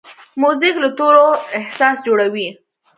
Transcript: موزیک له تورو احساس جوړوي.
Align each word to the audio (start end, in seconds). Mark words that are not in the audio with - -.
موزیک 0.41 0.75
له 0.83 0.89
تورو 0.97 1.27
احساس 1.59 1.97
جوړوي. 2.07 2.47